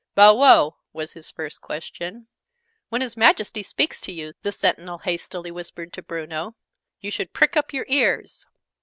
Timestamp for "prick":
7.33-7.55